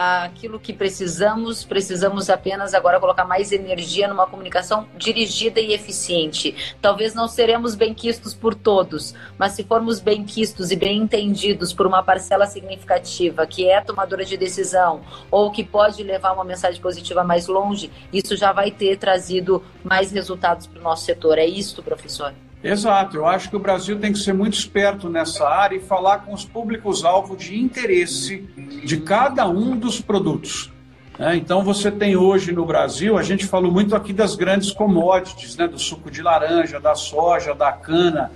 [0.00, 6.74] aquilo que precisamos, precisamos apenas agora colocar mais energia numa comunicação dirigida e eficiente.
[6.80, 11.74] Talvez não seremos bem quistos por todos, mas se formos bem quistos e bem entendidos
[11.74, 16.80] por uma parcela significativa que é tomadora de decisão ou que pode levar uma mensagem
[16.80, 21.36] positiva mais longe, isso já vai ter trazido mais resultados para o nosso setor.
[21.36, 22.32] É isso, professor?
[22.62, 26.18] Exato, eu acho que o Brasil tem que ser muito esperto nessa área e falar
[26.18, 28.46] com os públicos-alvo de interesse
[28.84, 30.70] de cada um dos produtos.
[31.18, 35.56] É, então, você tem hoje no Brasil, a gente falou muito aqui das grandes commodities,
[35.56, 38.30] né, do suco de laranja, da soja, da cana.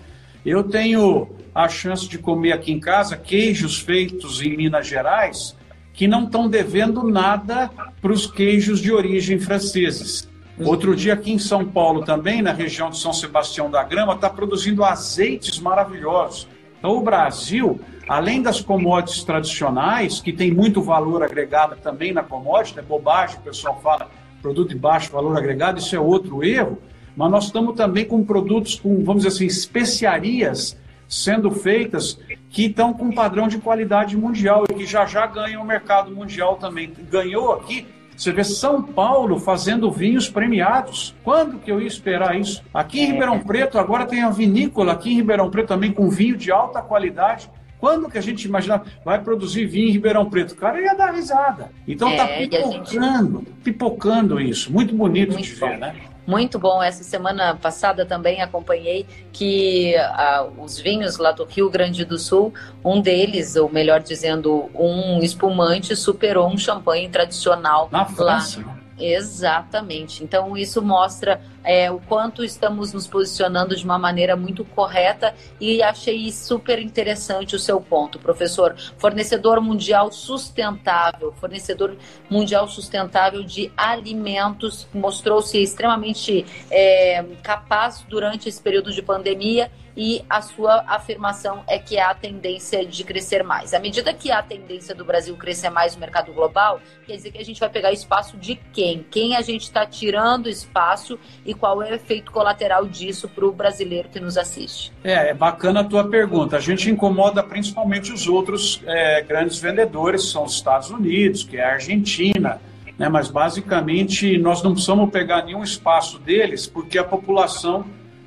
[0.44, 5.56] Eu tenho a chance de comer aqui em casa queijos feitos em Minas Gerais
[5.94, 7.70] que não estão devendo nada
[8.02, 10.28] para os queijos de origem franceses.
[10.58, 14.30] Outro dia aqui em São Paulo também, na região de São Sebastião da Grama, está
[14.30, 16.46] produzindo azeites maravilhosos.
[16.78, 22.78] Então o Brasil, além das commodities tradicionais, que tem muito valor agregado também na commodity,
[22.78, 24.08] é bobagem, o pessoal fala
[24.40, 26.78] produto de baixo valor agregado, isso é outro erro,
[27.16, 30.76] mas nós estamos também com produtos com, vamos dizer assim, especiarias
[31.08, 32.18] sendo feitas
[32.50, 36.56] que estão com padrão de qualidade mundial e que já já ganham o mercado mundial
[36.56, 36.92] também.
[37.10, 37.86] Ganhou aqui
[38.16, 41.14] você vê São Paulo fazendo vinhos premiados.
[41.22, 42.62] Quando que eu ia esperar isso?
[42.72, 46.36] Aqui em Ribeirão Preto, agora tem a vinícola aqui em Ribeirão Preto também com vinho
[46.36, 47.50] de alta qualidade.
[47.78, 50.52] Quando que a gente imaginava vai produzir vinho em Ribeirão Preto?
[50.52, 51.70] O cara ia dar risada.
[51.86, 53.52] Então está é, pipocando, gente...
[53.62, 54.72] pipocando isso.
[54.72, 55.68] Muito bonito Muito de bom.
[55.68, 55.94] ver, né?
[56.26, 56.82] Muito bom.
[56.82, 62.52] Essa semana passada também acompanhei que uh, os vinhos lá do Rio Grande do Sul,
[62.84, 68.64] um deles, ou melhor dizendo, um espumante superou um champanhe tradicional Na França.
[68.98, 70.22] Exatamente.
[70.22, 75.82] Então, isso mostra é, o quanto estamos nos posicionando de uma maneira muito correta e
[75.82, 78.76] achei super interessante o seu ponto, professor.
[78.98, 81.96] Fornecedor mundial sustentável, fornecedor
[82.30, 90.40] mundial sustentável de alimentos, mostrou-se extremamente é, capaz durante esse período de pandemia e a
[90.40, 93.74] sua afirmação é que há tendência de crescer mais.
[93.74, 97.38] À medida que há tendência do Brasil crescer mais no mercado global, quer dizer que
[97.38, 99.04] a gente vai pegar espaço de quem?
[99.10, 103.52] Quem a gente está tirando espaço e qual é o efeito colateral disso para o
[103.52, 104.92] brasileiro que nos assiste?
[105.02, 106.56] É, é bacana a tua pergunta.
[106.56, 111.64] A gente incomoda principalmente os outros é, grandes vendedores, são os Estados Unidos, que é
[111.64, 112.60] a Argentina,
[112.98, 113.08] né?
[113.08, 117.84] mas basicamente nós não precisamos pegar nenhum espaço deles, porque a população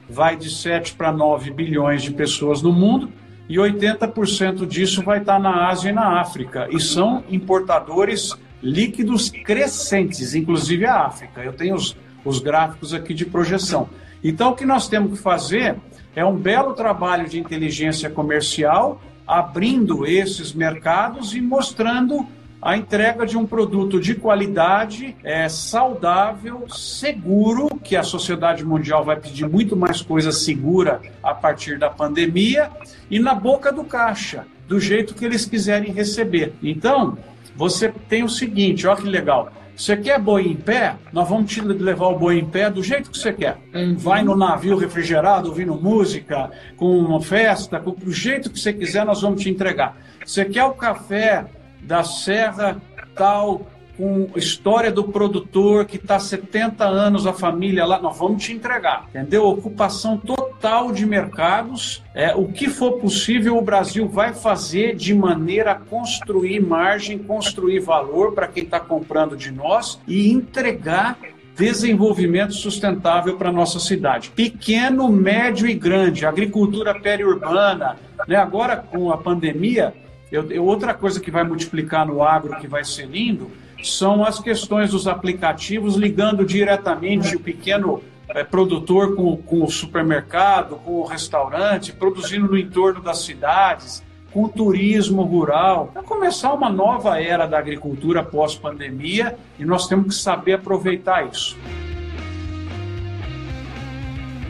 [0.09, 3.11] vai de 7 para 9 bilhões de pessoas no mundo
[3.49, 10.35] e 80% disso vai estar na Ásia e na África, e são importadores líquidos crescentes,
[10.35, 11.41] inclusive a África.
[11.41, 13.89] Eu tenho os, os gráficos aqui de projeção.
[14.23, 15.75] Então, o que nós temos que fazer
[16.15, 22.27] é um belo trabalho de inteligência comercial, abrindo esses mercados e mostrando
[22.61, 29.15] a entrega de um produto de qualidade, é, saudável, seguro, que a sociedade mundial vai
[29.15, 32.69] pedir muito mais coisa segura a partir da pandemia,
[33.09, 36.53] e na boca do caixa, do jeito que eles quiserem receber.
[36.61, 37.17] Então,
[37.55, 39.51] você tem o seguinte, olha que legal.
[39.75, 40.95] Você quer boi em pé?
[41.13, 43.57] Nós vamos te levar o boi em pé do jeito que você quer.
[43.71, 43.95] Uhum.
[43.95, 49.05] Vai no navio refrigerado, ouvindo música, com uma festa, com, do jeito que você quiser,
[49.05, 49.95] nós vamos te entregar.
[50.25, 51.45] Você quer o café
[51.87, 52.81] da serra
[53.15, 53.65] tal,
[53.97, 59.05] com história do produtor que está 70 anos a família lá, nós vamos te entregar,
[59.09, 59.45] entendeu?
[59.47, 65.71] Ocupação total de mercados, é, o que for possível o Brasil vai fazer de maneira
[65.71, 71.17] a construir margem, construir valor para quem está comprando de nós e entregar
[71.55, 74.29] desenvolvimento sustentável para nossa cidade.
[74.29, 77.97] Pequeno, médio e grande, agricultura periurbana.
[78.27, 78.35] Né?
[78.35, 79.91] Agora, com a pandemia,
[80.31, 83.49] eu, eu, outra coisa que vai multiplicar no agro, que vai ser lindo,
[83.83, 90.75] são as questões dos aplicativos ligando diretamente o pequeno é, produtor com, com o supermercado,
[90.77, 95.91] com o restaurante, produzindo no entorno das cidades, com o turismo rural.
[95.93, 101.57] Vai começar uma nova era da agricultura pós-pandemia e nós temos que saber aproveitar isso.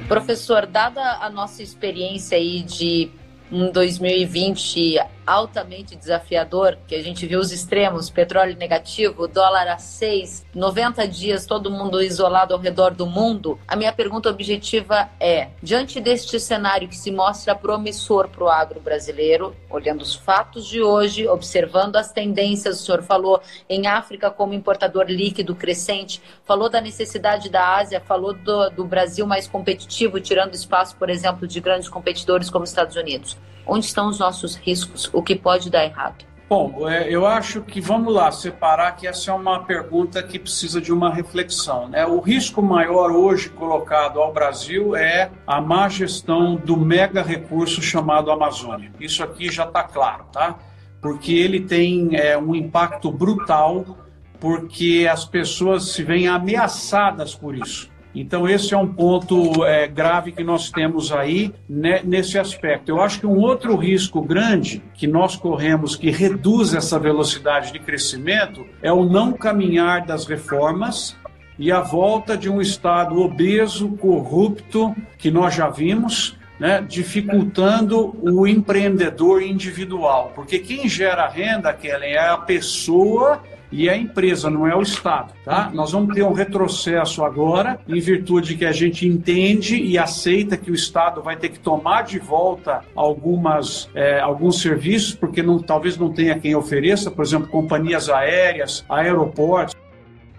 [0.07, 3.11] Professor, dada a nossa experiência aí de
[3.51, 10.45] um 2020 altamente desafiador, que a gente viu os extremos, petróleo negativo, dólar a 6,
[10.55, 13.59] 90 dias todo mundo isolado ao redor do mundo.
[13.67, 18.79] A minha pergunta objetiva é: diante deste cenário que se mostra promissor para o agro
[18.79, 24.53] brasileiro, olhando os fatos de hoje, observando as tendências, o senhor falou em África como
[24.53, 30.53] importador líquido crescente, falou da necessidade da Ásia, falou do, do Brasil mais competitivo, tirando
[30.53, 33.37] espaço, por exemplo, de grandes competidores como os Estados Unidos.
[33.67, 35.09] Onde estão os nossos riscos?
[35.13, 36.25] O que pode dar errado?
[36.49, 40.79] Bom, é, eu acho que vamos lá separar que essa é uma pergunta que precisa
[40.79, 41.89] de uma reflexão.
[41.89, 42.05] Né?
[42.05, 48.31] O risco maior hoje colocado ao Brasil é a má gestão do mega recurso chamado
[48.31, 48.93] Amazônia.
[48.97, 50.57] Isso aqui já está claro, tá?
[51.01, 53.97] Porque ele tem é, um impacto brutal,
[54.39, 57.89] porque as pessoas se veem ameaçadas por isso.
[58.19, 62.89] Então, esse é um ponto é, grave que nós temos aí né, nesse aspecto.
[62.89, 67.79] Eu acho que um outro risco grande que nós corremos, que reduz essa velocidade de
[67.79, 71.15] crescimento, é o não caminhar das reformas
[71.59, 78.47] e a volta de um Estado obeso, corrupto, que nós já vimos, né, dificultando o
[78.47, 80.31] empreendedor individual.
[80.33, 84.81] Porque quem gera renda, Kellen, é a pessoa e é a empresa, não é o
[84.81, 85.33] Estado.
[85.43, 85.69] Tá?
[85.73, 90.71] Nós vamos ter um retrocesso agora, em virtude que a gente entende e aceita que
[90.71, 95.97] o Estado vai ter que tomar de volta algumas, é, alguns serviços, porque não, talvez
[95.97, 99.75] não tenha quem ofereça, por exemplo, companhias aéreas, aeroportos,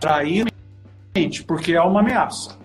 [0.01, 0.51] traindo,
[1.47, 2.57] porque é uma ameaça.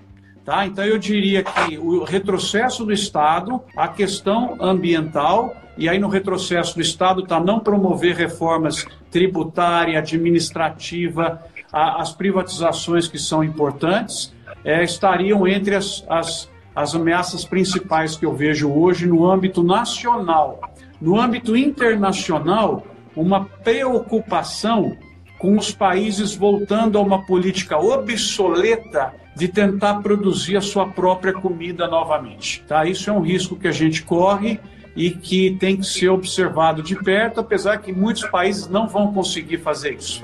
[0.46, 0.66] Tá?
[0.66, 6.76] Então eu diria que o retrocesso do Estado, a questão ambiental, e aí no retrocesso
[6.76, 14.34] do Estado está não promover reformas tributária, administrativa, a, as privatizações que são importantes,
[14.64, 20.60] é, estariam entre as, as, as ameaças principais que eu vejo hoje no âmbito nacional.
[21.02, 24.96] No âmbito internacional, uma preocupação
[25.40, 31.88] com os países voltando a uma política obsoleta de tentar produzir a sua própria comida
[31.88, 32.64] novamente.
[32.68, 32.86] Tá?
[32.86, 34.60] Isso é um risco que a gente corre
[34.96, 39.58] e que tem que ser observado de perto, apesar que muitos países não vão conseguir
[39.58, 40.24] fazer isso.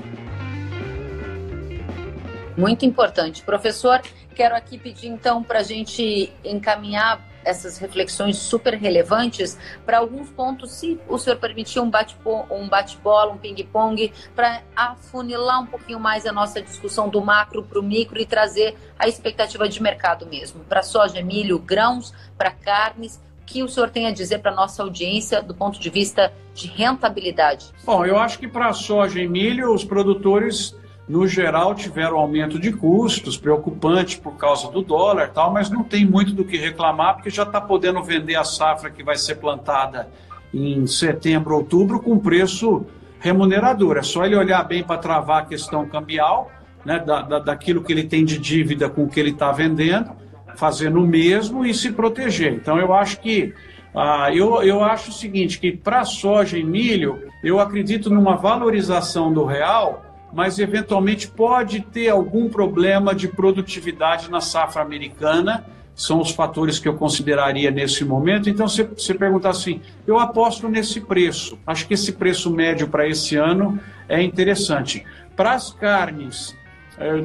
[2.56, 3.42] Muito importante.
[3.42, 4.00] Professor,
[4.34, 10.72] quero aqui pedir então para a gente encaminhar essas reflexões super relevantes para alguns pontos,
[10.72, 12.98] se o senhor permitir um bate-bola, um, bate
[13.32, 18.20] um ping-pong, para afunilar um pouquinho mais a nossa discussão do macro para o micro
[18.20, 23.20] e trazer a expectativa de mercado mesmo, para soja, milho, grãos, para carnes.
[23.50, 26.32] O que o senhor tem a dizer para a nossa audiência do ponto de vista
[26.54, 27.66] de rentabilidade?
[27.84, 30.78] Bom, eu acho que para soja e milho, os produtores
[31.08, 36.06] no geral tiveram aumento de custos, preocupante por causa do dólar tal, mas não tem
[36.06, 40.08] muito do que reclamar, porque já está podendo vender a safra que vai ser plantada
[40.54, 42.86] em setembro, outubro, com preço
[43.18, 43.96] remunerador.
[43.96, 46.52] É só ele olhar bem para travar a questão cambial,
[46.84, 50.12] né, da, da, daquilo que ele tem de dívida com o que ele está vendendo,
[50.56, 52.52] fazendo o mesmo e se proteger.
[52.52, 53.54] Então, eu acho que
[53.94, 59.32] ah, eu, eu acho o seguinte, que para soja e milho, eu acredito numa valorização
[59.32, 66.30] do real, mas eventualmente pode ter algum problema de produtividade na safra americana, são os
[66.30, 68.48] fatores que eu consideraria nesse momento.
[68.48, 71.58] Então, se você perguntar assim, eu aposto nesse preço.
[71.66, 73.78] Acho que esse preço médio para esse ano
[74.08, 75.04] é interessante.
[75.36, 76.56] Para as carnes,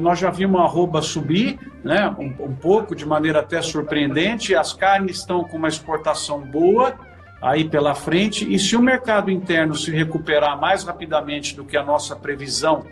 [0.00, 4.54] nós já vimos a arroba subir, né, um, um, pouco, de maneira até surpreendente.
[4.54, 6.94] As carnes estão com uma exportação boa
[7.42, 8.52] aí pela frente.
[8.52, 12.84] E se o mercado interno se recuperar mais rapidamente do que a nossa previsão,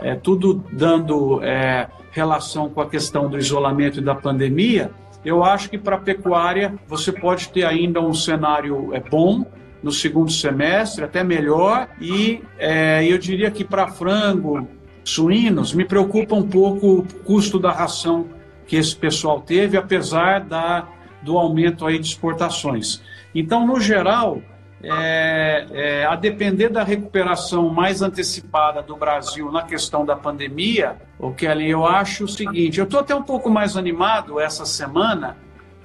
[0.00, 4.90] é, tudo dando é, relação com a questão do isolamento e da pandemia,
[5.24, 9.44] eu acho que para a pecuária você pode ter ainda um cenário é, bom
[9.82, 14.68] no segundo semestre, até melhor, e é, eu diria que para frango,
[15.04, 18.26] suínos, me preocupa um pouco o custo da ração
[18.66, 20.88] que esse pessoal teve, apesar da,
[21.22, 23.02] do aumento aí de exportações.
[23.34, 24.40] Então, no geral,
[24.82, 31.32] é, é, a depender da recuperação mais antecipada do Brasil na questão da pandemia, o
[31.32, 35.36] Kelly, eu acho o seguinte: eu estou até um pouco mais animado essa semana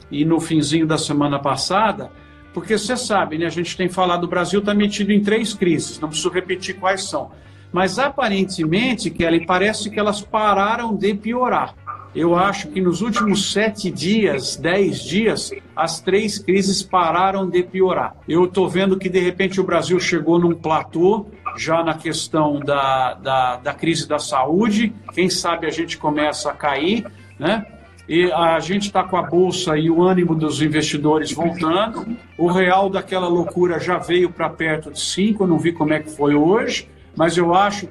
[0.10, 2.10] e no finzinho da semana passada,
[2.54, 6.00] porque você sabe, né, a gente tem falado, o Brasil está metido em três crises,
[6.00, 7.32] não preciso repetir quais são.
[7.72, 11.76] Mas aparentemente, Kelly, parece que elas pararam de piorar.
[12.16, 18.16] Eu acho que nos últimos sete dias, dez dias, as três crises pararam de piorar.
[18.26, 21.26] Eu estou vendo que, de repente, o Brasil chegou num platô,
[21.58, 24.94] já na questão da, da, da crise da saúde.
[25.14, 27.06] Quem sabe a gente começa a cair,
[27.38, 27.66] né?
[28.08, 32.06] E a gente está com a bolsa e o ânimo dos investidores voltando.
[32.38, 36.12] O real daquela loucura já veio para perto de 5, não vi como é que
[36.12, 37.88] foi hoje, mas eu acho,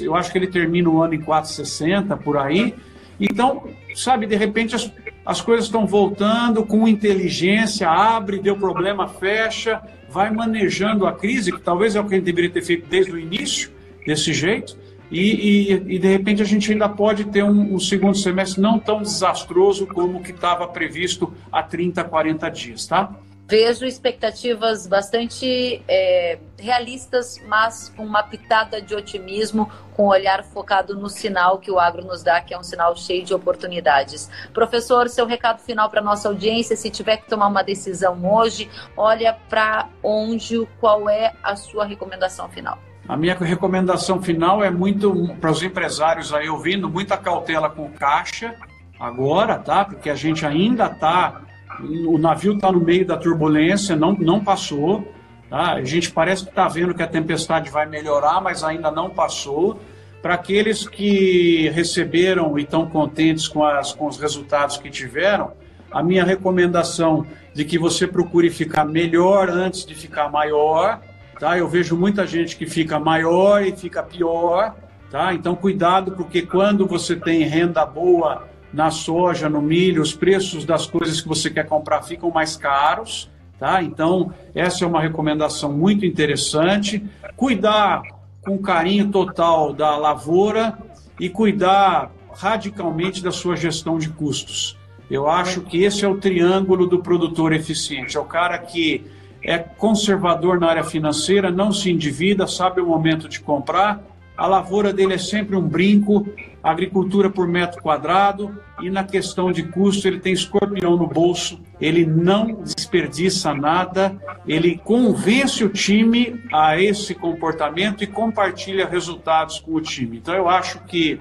[0.00, 2.74] eu acho que ele termina o ano em 4,60 por aí.
[3.20, 4.92] Então, sabe, de repente as,
[5.26, 11.60] as coisas estão voltando com inteligência, abre, deu problema, fecha, vai manejando a crise, que
[11.60, 13.70] talvez é o que a gente deveria ter feito desde o início,
[14.06, 14.78] desse jeito,
[15.10, 18.78] e, e, e de repente a gente ainda pode ter um, um segundo semestre não
[18.78, 23.10] tão desastroso como o que estava previsto há 30, 40 dias, tá?
[23.50, 30.94] Vejo expectativas bastante é, realistas, mas com uma pitada de otimismo, com um olhar focado
[30.94, 34.30] no sinal que o agro nos dá, que é um sinal cheio de oportunidades.
[34.52, 39.34] Professor, seu recado final para nossa audiência, se tiver que tomar uma decisão hoje, olha
[39.48, 42.78] para onde, qual é a sua recomendação final?
[43.08, 48.54] A minha recomendação final é muito para os empresários aí ouvindo, muita cautela com caixa
[49.00, 49.86] agora, tá?
[49.86, 51.48] Porque a gente ainda está
[51.80, 55.06] o navio está no meio da turbulência, não, não passou.
[55.48, 55.74] Tá?
[55.74, 59.80] A gente parece que está vendo que a tempestade vai melhorar, mas ainda não passou.
[60.20, 65.52] Para aqueles que receberam e estão contentes com, as, com os resultados que tiveram,
[65.90, 67.24] a minha recomendação
[67.54, 71.00] de que você procure ficar melhor antes de ficar maior.
[71.38, 71.56] Tá?
[71.56, 74.74] Eu vejo muita gente que fica maior e fica pior.
[75.10, 75.32] Tá?
[75.32, 80.86] Então, cuidado, porque quando você tem renda boa na soja, no milho, os preços das
[80.86, 83.82] coisas que você quer comprar ficam mais caros, tá?
[83.82, 87.04] Então, essa é uma recomendação muito interessante.
[87.36, 88.02] Cuidar
[88.42, 90.78] com carinho total da lavoura
[91.18, 94.76] e cuidar radicalmente da sua gestão de custos.
[95.10, 98.16] Eu acho que esse é o triângulo do produtor eficiente.
[98.16, 99.04] É o cara que
[99.42, 104.02] é conservador na área financeira, não se endivida, sabe o momento de comprar.
[104.36, 106.28] A lavoura dele é sempre um brinco,
[106.70, 112.04] agricultura por metro quadrado e na questão de custo ele tem escorpião no bolso, ele
[112.06, 114.16] não desperdiça nada,
[114.46, 120.18] ele convence o time a esse comportamento e compartilha resultados com o time.
[120.18, 121.18] Então eu acho que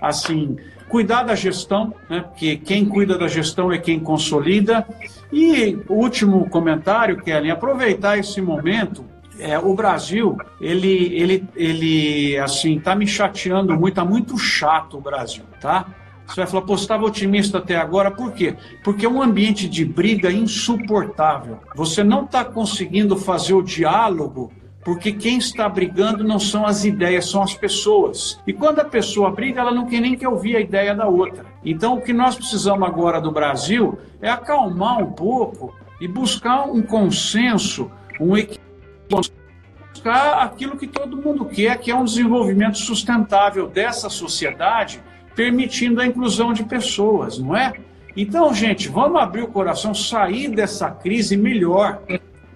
[0.00, 0.56] assim
[0.88, 2.20] cuidar da gestão, né?
[2.20, 4.86] Porque quem cuida da gestão é quem consolida.
[5.32, 9.04] E o último comentário, Kellen, aproveitar esse momento
[9.38, 15.00] é, o Brasil, ele, ele, ele, assim, tá me chateando muito, tá muito chato o
[15.00, 15.86] Brasil, tá?
[16.26, 18.56] Você vai falar, pô, você estava otimista até agora, por quê?
[18.82, 21.58] Porque é um ambiente de briga insuportável.
[21.74, 24.50] Você não está conseguindo fazer o diálogo
[24.84, 28.38] porque quem está brigando não são as ideias, são as pessoas.
[28.46, 31.46] E quando a pessoa briga, ela não quer nem que ouvir a ideia da outra.
[31.64, 36.82] Então, o que nós precisamos agora do Brasil é acalmar um pouco e buscar um
[36.82, 38.63] consenso, um equilíbrio
[39.08, 45.02] buscar aquilo que todo mundo quer, que é um desenvolvimento sustentável dessa sociedade,
[45.34, 47.72] permitindo a inclusão de pessoas, não é?
[48.16, 52.00] Então, gente, vamos abrir o coração, sair dessa crise melhor,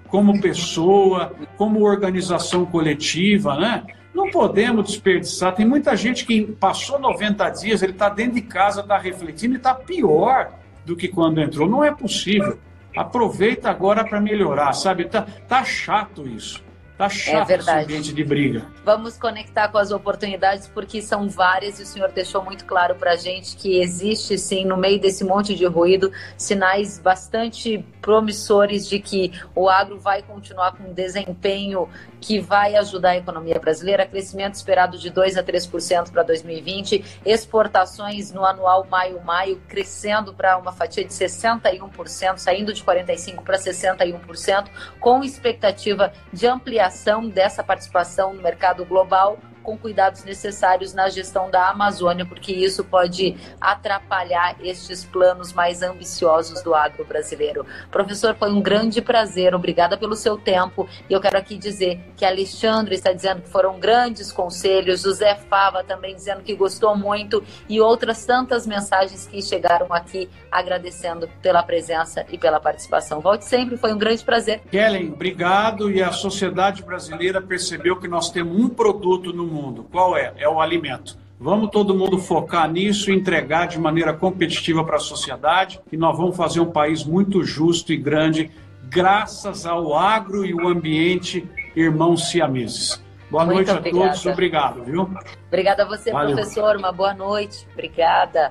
[0.09, 3.85] como pessoa, como organização coletiva, né?
[4.15, 5.55] Não podemos desperdiçar.
[5.55, 9.57] Tem muita gente que passou 90 dias, ele está dentro de casa, está refletindo e
[9.59, 10.53] está pior
[10.85, 11.69] do que quando entrou.
[11.69, 12.59] Não é possível.
[12.99, 15.05] Aproveita agora para melhorar, sabe?
[15.05, 16.61] Tá, tá chato isso.
[16.99, 18.67] Tá é chato é esse ambiente de briga.
[18.85, 23.13] Vamos conectar com as oportunidades, porque são várias e o senhor deixou muito claro para
[23.13, 28.99] a gente que existe, sim, no meio desse monte de ruído, sinais bastante promissores de
[28.99, 31.89] que o agro vai continuar com um desempenho
[32.21, 34.07] que vai ajudar a economia brasileira.
[34.07, 40.73] Crescimento esperado de 2 a 3% para 2020, exportações no anual maio-maio crescendo para uma
[40.73, 44.69] fatia de 61%, saindo de 45% para 61%,
[45.01, 49.39] com expectativa de ampliação dessa participação no mercado global
[49.69, 56.62] com cuidados necessários na gestão da Amazônia, porque isso pode atrapalhar estes planos mais ambiciosos
[56.62, 57.66] do agro brasileiro.
[57.91, 60.89] Professor, foi um grande prazer, obrigada pelo seu tempo.
[61.07, 65.85] E eu quero aqui dizer que Alexandre está dizendo que foram grandes conselhos, José Fava
[65.85, 72.25] também dizendo que gostou muito e outras tantas mensagens que chegaram aqui agradecendo pela presença
[72.33, 73.21] e pela participação.
[73.21, 74.62] Volte sempre, foi um grande prazer.
[74.71, 75.91] Kellen, obrigado.
[75.91, 79.87] E a sociedade brasileira percebeu que nós temos um produto no mundo mundo.
[79.91, 80.33] Qual é?
[80.39, 81.19] É o alimento.
[81.41, 86.17] Vamos todo mundo focar nisso e entregar de maneira competitiva para a sociedade e nós
[86.17, 88.51] vamos fazer um país muito justo e grande
[88.91, 91.47] graças ao agro e o ambiente
[91.77, 93.03] irmãos siameses.
[93.31, 94.05] Boa muito noite obrigada.
[94.05, 95.11] a todos, obrigado, viu?
[95.47, 96.35] Obrigada a você, Valeu.
[96.35, 97.69] professor, uma boa noite.
[97.73, 98.51] Obrigada.